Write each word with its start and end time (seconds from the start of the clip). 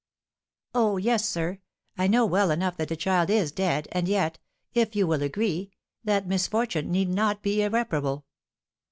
"Oh, 0.73 0.97
yes, 0.97 1.29
sir, 1.29 1.59
I 1.95 2.07
know 2.07 2.25
well 2.25 2.49
enough 2.49 2.75
that 2.77 2.87
the 2.89 2.95
child 2.95 3.29
is 3.29 3.51
dead; 3.51 3.87
and 3.91 4.07
yet, 4.07 4.39
if 4.73 4.95
you 4.95 5.05
will 5.05 5.21
agree, 5.21 5.69
that 6.03 6.25
misfortune 6.25 6.89
need 6.91 7.09
not 7.09 7.43
be 7.43 7.61
irreparable." 7.61 8.25